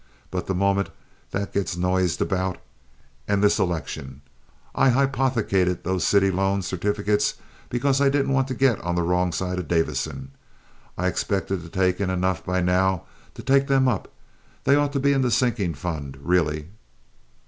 But 0.31 0.47
the 0.47 0.55
moment 0.55 0.89
that 1.29 1.53
gets 1.53 1.77
noised 1.77 2.19
around!... 2.23 2.57
And 3.27 3.43
this 3.43 3.59
election! 3.59 4.21
I 4.73 4.89
hypothecated 4.89 5.83
those 5.83 6.03
city 6.03 6.31
loan 6.31 6.63
certificates 6.63 7.35
because 7.69 8.01
I 8.01 8.09
didn't 8.09 8.33
want 8.33 8.47
to 8.47 8.55
get 8.55 8.81
on 8.81 8.95
the 8.95 9.03
wrong 9.03 9.31
side 9.31 9.59
of 9.59 9.67
Davison. 9.67 10.31
I 10.97 11.05
expected 11.05 11.61
to 11.61 11.69
take 11.69 12.01
in 12.01 12.09
enough 12.09 12.43
by 12.43 12.61
now 12.61 13.03
to 13.35 13.43
take 13.43 13.67
them 13.67 13.87
up. 13.87 14.11
They 14.63 14.73
ought 14.75 14.91
to 14.93 14.99
be 14.99 15.13
in 15.13 15.21
the 15.21 15.29
sinking 15.29 15.75
fund, 15.75 16.17
really." 16.19 16.69